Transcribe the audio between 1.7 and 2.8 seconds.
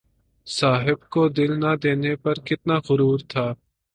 دینے پہ کتنا